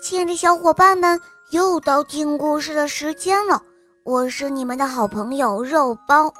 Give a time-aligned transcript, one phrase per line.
[0.00, 3.60] 亲爱的小伙伴们，又到听故事的时间了。
[4.04, 6.32] 我是你们的好朋友肉包。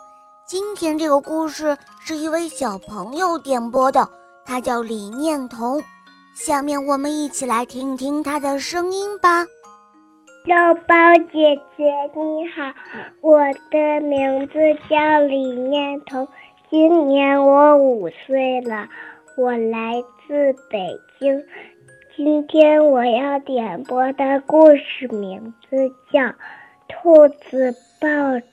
[0.47, 4.09] 今天这个故事是一位小朋友点播的，
[4.45, 5.83] 他叫李念彤。
[6.35, 9.45] 下面我们一起来听听他的声音吧。
[10.45, 10.55] 肉
[10.87, 10.95] 包
[11.33, 11.85] 姐姐
[12.15, 12.73] 你好，
[13.21, 13.41] 我
[13.73, 14.55] 的名字
[14.89, 16.27] 叫李念彤，
[16.71, 18.87] 今年我五岁了，
[19.37, 21.43] 我来自北京。
[22.19, 26.21] 今天我要点播的故事名字叫
[26.89, 28.09] 《兔子报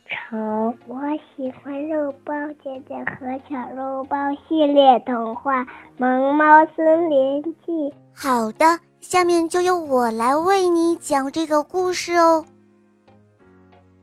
[0.06, 0.38] 仇》。
[0.86, 1.00] 我
[1.36, 2.32] 喜欢肉包
[2.64, 4.16] 姐姐和小肉包
[4.48, 5.64] 系列童话
[5.98, 7.72] 《萌猫森林记》。
[8.14, 12.46] 好的，下面就由我来为你讲这个故事哦。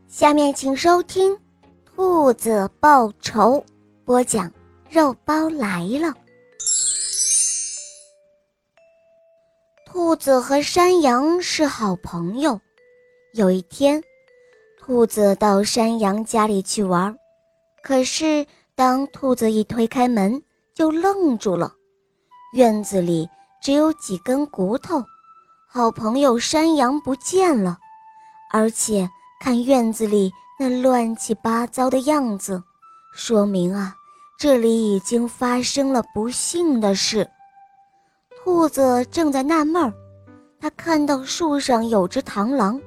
[0.08, 1.32] 下面请收听
[1.84, 3.58] 《兔子报仇》，
[4.04, 4.50] 播讲
[4.90, 6.12] 肉包来了。
[9.92, 12.58] 兔子和山羊是好朋友。
[13.34, 14.02] 有一天，
[14.80, 17.14] 兔子到山羊家里去玩，
[17.82, 20.42] 可是当兔子一推开门，
[20.74, 21.74] 就愣住了。
[22.54, 23.28] 院子里
[23.62, 25.04] 只有几根骨头，
[25.68, 27.76] 好朋友山羊不见了。
[28.50, 29.06] 而且
[29.42, 32.62] 看院子里那乱七八糟的样子，
[33.14, 33.94] 说明啊，
[34.38, 37.28] 这里已经发生了不幸的事。
[38.44, 39.92] 兔子正在纳闷儿，
[40.60, 42.80] 他看到树上有只螳螂，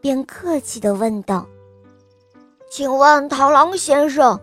[0.00, 1.46] 便客气地问道
[2.68, 4.38] ：“请问螳螂先生，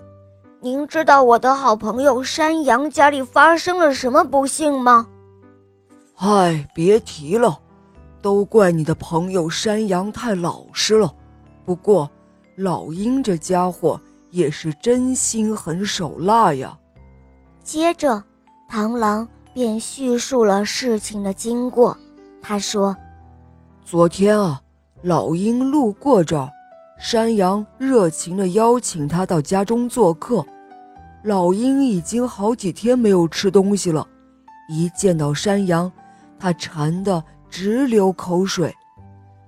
[0.61, 5.05] 您知道我的好朋友山羊家里发生了什么不幸吗
[6.15, 7.59] ？”“嗨，别提了，
[8.21, 11.13] 都怪你的朋友山羊太老实了。
[11.65, 12.09] 不过，
[12.55, 13.99] 老鹰这家伙
[14.31, 16.77] 也是真心狠手辣呀。”
[17.61, 18.23] 接着，
[18.71, 19.27] 螳螂。
[19.55, 21.97] 便叙述了事情的经过。
[22.41, 22.93] 他说
[23.85, 24.61] ：“昨天啊，
[25.01, 26.51] 老鹰路过这儿，
[26.99, 30.45] 山羊热情地邀请他到家中做客。
[31.23, 34.05] 老鹰已经好几天没有吃东西了，
[34.67, 35.89] 一见到山羊，
[36.37, 38.75] 他馋得直流口水。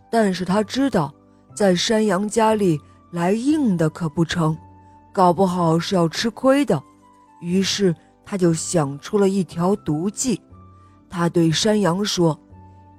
[0.10, 1.14] 但是他知道，
[1.54, 2.80] 在山羊家里
[3.12, 4.58] 来硬的可不成，
[5.12, 6.82] 搞不好是要吃亏的。
[7.42, 7.94] 于是。”
[8.30, 10.42] 他就想出了一条毒计，
[11.10, 12.38] 他对山羊说：“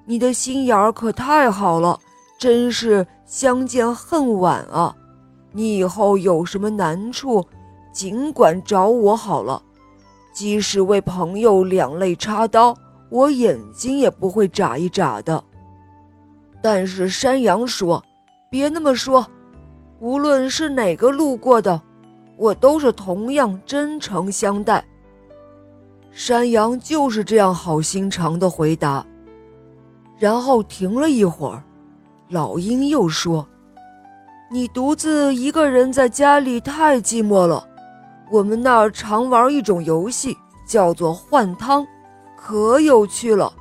[0.08, 2.00] 你的心眼儿可太好了，
[2.38, 4.96] 真是相见恨晚啊！
[5.52, 7.46] 你以后有什么难处，
[7.92, 9.62] 尽管找我好了。
[10.32, 12.74] 即使为朋友两肋插刀，
[13.10, 15.44] 我眼睛也不会眨一眨的。”
[16.62, 18.02] 但是山羊说
[18.50, 19.26] ：“别那么说，
[20.00, 21.78] 无论是哪个路过的，
[22.38, 24.82] 我都是同样真诚相待。”
[26.18, 29.06] 山羊就是这样好心肠的回答，
[30.18, 31.62] 然后停了一会儿，
[32.28, 33.46] 老鹰又说
[34.50, 37.64] ：“你独自一个人在家里太寂寞了。
[38.32, 40.36] 我们那儿常玩一种游戏，
[40.66, 41.86] 叫做换汤，
[42.36, 43.52] 可有趣了。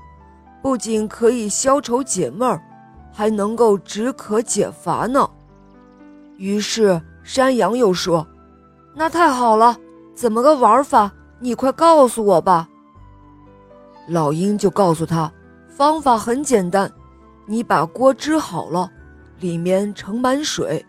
[0.60, 2.60] 不仅可以消愁解闷儿，
[3.14, 5.30] 还能够止渴解乏呢。”
[6.38, 8.26] 于是山羊又说
[8.98, 9.78] ：“那太好了，
[10.16, 12.68] 怎么个玩法？”你快告诉我吧。
[14.08, 15.32] 老鹰就告诉他，
[15.68, 16.92] 方法很简单，
[17.46, 18.90] 你把锅支好了，
[19.40, 20.84] 里面盛满水，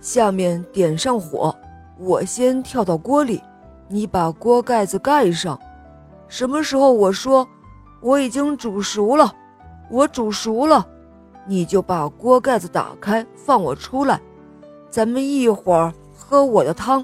[0.00, 1.54] 下面点上火，
[1.98, 3.40] 我先跳到锅里，
[3.88, 5.58] 你把锅盖子盖上。
[6.28, 7.46] 什么时候我说
[8.00, 9.32] 我已经煮熟了，
[9.88, 10.86] 我煮熟了，
[11.46, 14.20] 你就把锅盖子打开，放我出来，
[14.90, 17.02] 咱们一会儿喝我的汤。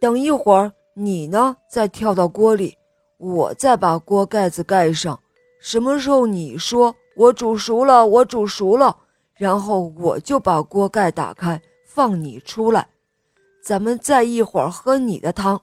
[0.00, 0.72] 等一会儿。
[0.98, 1.58] 你呢？
[1.68, 2.78] 再跳到锅里，
[3.18, 5.20] 我再把锅盖子盖上。
[5.60, 8.96] 什么时候你说我煮熟了，我煮熟了，
[9.34, 12.88] 然后我就把锅盖打开，放你出来，
[13.62, 15.60] 咱们再一会儿喝你的汤。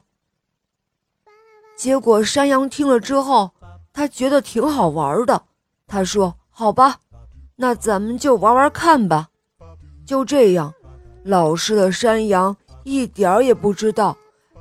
[1.76, 3.50] 结果山羊听了之后，
[3.92, 5.42] 他觉得挺好玩的。
[5.88, 6.98] 他说：“好吧，
[7.56, 9.30] 那咱们就玩玩看吧。”
[10.06, 10.72] 就这样，
[11.24, 14.16] 老实的山羊一点儿也不知道。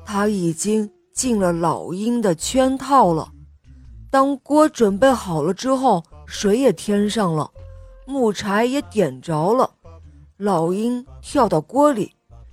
[0.05, 3.33] 他已经进了老鹰的圈套了。
[4.11, 7.51] 当锅准备好了之后，水也添上了，
[8.07, 9.71] 木柴也点着了。
[10.37, 12.13] 老鹰跳到锅里，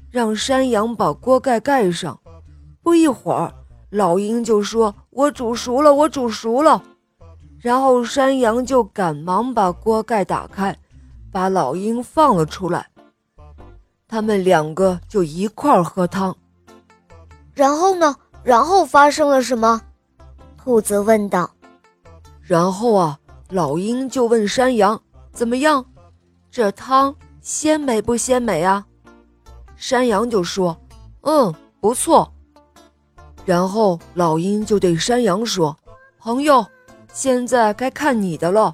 [0.10, 2.20] 让山羊把锅盖盖上。
[2.82, 3.54] 不一会儿，
[3.90, 6.84] 老鹰就说：“我煮熟了，我煮熟了。”
[7.60, 10.78] 然后山羊就赶忙把锅盖打开，
[11.32, 12.90] 把老鹰放了出来。
[14.08, 16.36] 他们两个就一块儿喝汤。
[17.60, 18.16] 然后呢？
[18.42, 19.82] 然后发生了什么？
[20.56, 21.52] 兔子问道。
[22.42, 23.20] 然后啊，
[23.50, 25.02] 老鹰就问山羊
[25.34, 25.86] ：“怎么样？
[26.50, 28.86] 这汤鲜美不鲜美啊？”
[29.76, 30.80] 山羊就说
[31.24, 32.32] ：“嗯，不错。”
[33.44, 35.76] 然后老鹰就对山羊说
[36.18, 36.66] ：“朋友，
[37.12, 38.74] 现在该看你的了。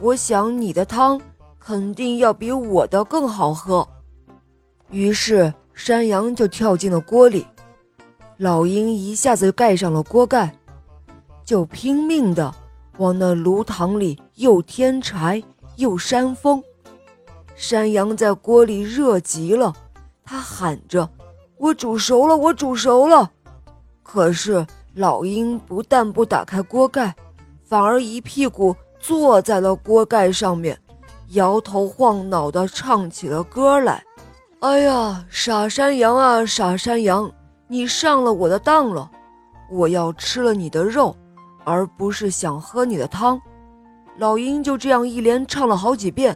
[0.00, 1.20] 我想你的汤
[1.60, 3.86] 肯定要比我的更好喝。”
[4.90, 7.46] 于是山羊就跳进了锅里，
[8.38, 10.54] 老鹰一下子盖上了锅盖，
[11.44, 12.54] 就拼命的
[12.98, 15.42] 往那炉膛里又添柴
[15.74, 16.62] 又扇风。
[17.56, 19.74] 山羊在锅里热极了。
[20.24, 21.10] 他喊着
[21.58, 23.28] ：“我煮熟了，我煮熟了。”
[24.04, 24.64] 可是
[24.94, 27.16] 老鹰不但不打开锅盖，
[27.64, 30.78] 反而一屁股坐在了锅盖上面，
[31.30, 34.04] 摇头晃脑地唱起了歌来
[34.60, 37.28] ：“哎呀，傻山羊啊，傻山羊，
[37.68, 39.10] 你上了我的当了！
[39.70, 41.14] 我要吃了你的肉，
[41.64, 43.40] 而不是想喝你的汤。”
[44.18, 46.34] 老鹰就这样一连唱了好几遍，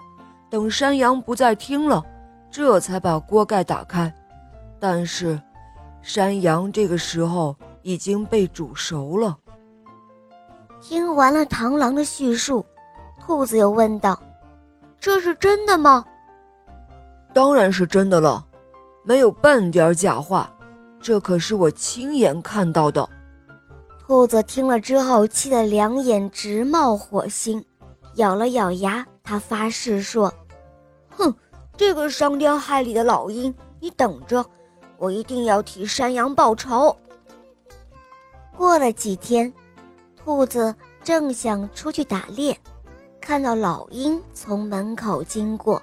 [0.49, 2.05] 等山羊不再听了。
[2.51, 4.13] 这才把锅盖打开，
[4.79, 5.41] 但是
[6.03, 9.37] 山羊这个时候已经被煮熟了。
[10.83, 12.65] 听完了螳螂的叙述，
[13.19, 14.21] 兔子又问道
[15.01, 16.05] ：“这是真的吗
[17.33, 18.45] ？”“当然是真的了，
[19.03, 20.53] 没有半点假话，
[21.03, 23.09] 这可是我亲眼看到的。”
[24.07, 27.65] 兔子听了之后，气得两眼直冒火星，
[28.17, 30.33] 咬了咬牙，他发誓说
[31.11, 31.35] ：“哼！”
[31.75, 34.45] 这个伤天害理的老鹰，你等着，
[34.99, 36.95] 我一定要替山羊报仇。
[38.55, 39.51] 过了几天，
[40.15, 42.57] 兔子正想出去打猎，
[43.23, 45.83] 看到老鹰从门口经过，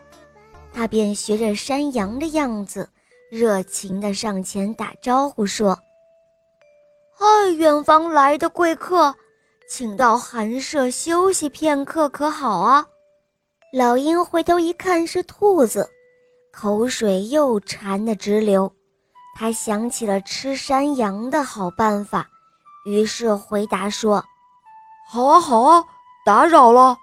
[0.71, 2.87] 他便学着山羊的样子，
[3.29, 5.77] 热情地上前打招呼说
[7.15, 9.13] ：“嗨，远方来的贵客，
[9.69, 12.83] 请到寒舍休息片刻，可好啊？”
[13.71, 15.87] 老鹰回头一看，是兔子，
[16.51, 18.71] 口水又馋得直流。
[19.35, 22.27] 他想起了吃山羊的好办法，
[22.83, 24.25] 于是回答说
[25.07, 25.83] ：“好啊，好啊，
[26.25, 26.97] 打扰了。”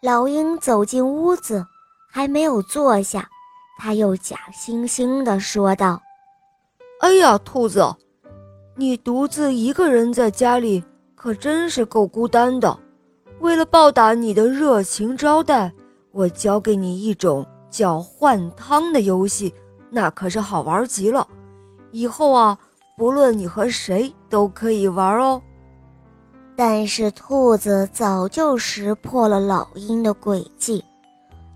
[0.00, 1.66] 老鹰走进屋子，
[2.12, 3.28] 还没有坐下，
[3.76, 6.00] 他又假惺惺地说道
[7.00, 7.94] ：“哎呀，兔子，
[8.76, 10.82] 你独自一个人在家里，
[11.14, 12.78] 可真是够孤单的。”
[13.40, 15.70] 为了报答你的热情招待，
[16.12, 19.52] 我教给你一种叫换汤的游戏，
[19.90, 21.26] 那可是好玩极了。
[21.90, 22.56] 以后啊，
[22.96, 25.42] 不论你和谁都可以玩哦。
[26.56, 30.82] 但是兔子早就识破了老鹰的诡计，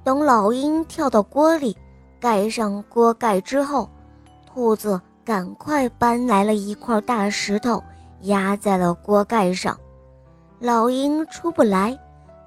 [0.04, 1.74] 等老鹰跳到锅里，
[2.20, 3.88] 盖上锅盖之后，
[4.46, 7.82] 兔子赶快搬来了一块大石头，
[8.22, 9.76] 压在了锅盖上。
[10.58, 11.98] 老鹰出不来，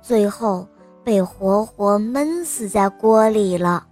[0.02, 0.68] 最后
[1.04, 3.86] 被活活闷死在锅里了。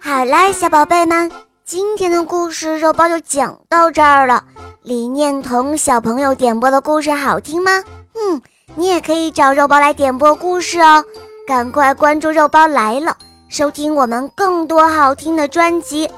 [0.00, 1.30] 好啦，小宝贝们，
[1.64, 4.44] 今天的故事肉包就讲到这儿了。
[4.82, 7.70] 李念彤小朋友点播的故事好听吗？
[8.14, 8.40] 嗯，
[8.76, 11.04] 你也可以找肉包来点播故事哦。
[11.46, 13.16] 赶快关注肉包来了，
[13.50, 16.08] 收听我们更多好听的专辑。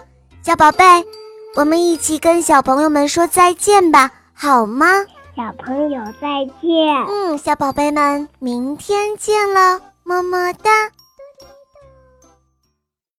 [0.43, 0.85] 小宝贝，
[1.57, 4.87] 我们一起跟小朋友们说再见吧，好吗？
[5.35, 10.71] 小朋友再见，嗯，小宝贝们，明天见了，么么哒。